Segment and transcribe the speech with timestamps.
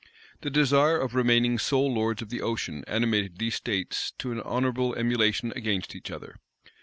[0.41, 4.95] The desire of remaining sole lords of the ocean animated these states to an honorable
[4.95, 6.37] emulation against each other.